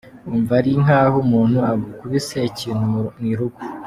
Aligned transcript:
"Wumva 0.27 0.51
ari 0.59 0.71
nkaho 0.83 1.15
umuntu 1.25 1.57
agukubise 1.71 2.37
ikintu 2.49 2.83
mu 2.93 3.03
irugu. 3.31 3.59